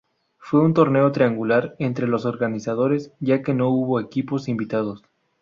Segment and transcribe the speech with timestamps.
[0.39, 5.03] Fue un torneo triangular entre los organizadores ya que no hubo equipos invitados.